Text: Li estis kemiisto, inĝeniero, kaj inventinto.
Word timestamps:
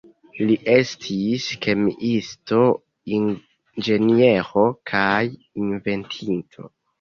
Li 0.51 0.53
estis 0.75 1.43
kemiisto, 1.65 2.61
inĝeniero, 3.19 4.65
kaj 4.93 5.13
inventinto. 5.67 6.69